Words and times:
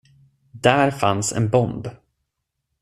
Där 0.51 0.91
fanns 0.91 1.33
en 1.33 1.49
bomb. 1.49 1.87